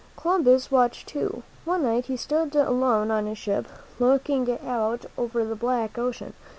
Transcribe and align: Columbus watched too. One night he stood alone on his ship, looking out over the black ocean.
Columbus 0.17 0.71
watched 0.71 1.07
too. 1.09 1.43
One 1.63 1.83
night 1.83 2.05
he 2.07 2.17
stood 2.17 2.55
alone 2.55 3.11
on 3.11 3.27
his 3.27 3.37
ship, 3.37 3.67
looking 3.99 4.49
out 4.67 5.05
over 5.15 5.45
the 5.45 5.55
black 5.55 5.99
ocean. 5.99 6.33